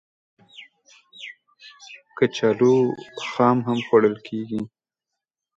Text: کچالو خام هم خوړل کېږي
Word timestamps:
کچالو 2.17 2.73
خام 3.29 3.57
هم 3.67 3.79
خوړل 3.87 4.15
کېږي 4.27 4.61